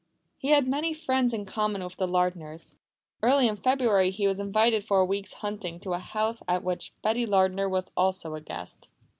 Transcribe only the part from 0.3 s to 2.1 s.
He had many friends in common with the